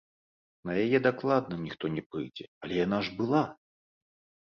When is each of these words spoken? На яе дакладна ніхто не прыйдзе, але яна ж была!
На 0.69 0.73
яе 0.83 1.01
дакладна 1.09 1.61
ніхто 1.67 1.85
не 1.99 2.03
прыйдзе, 2.09 2.51
але 2.65 2.73
яна 2.85 2.97
ж 3.07 3.17
была! 3.23 3.47